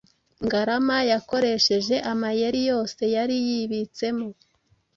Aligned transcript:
Ngarama 0.45 0.97
yakoresheje 1.11 1.95
amayeri 2.11 2.61
yose 2.69 3.01
yari 3.15 3.35
yibitsemo 3.47 4.29